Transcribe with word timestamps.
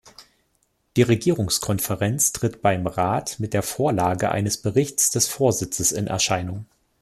Die 0.97 1.03
Regierungskonferenz 1.03 2.31
tritt 2.33 2.63
beim 2.63 2.87
Rat 2.87 3.39
mit 3.39 3.53
der 3.53 3.61
Vorlage 3.61 4.31
eines 4.31 4.59
Berichts 4.59 5.11
des 5.11 5.27
Vorsitzes 5.27 5.91
in 5.91 6.07
Erscheinung. 6.07 6.65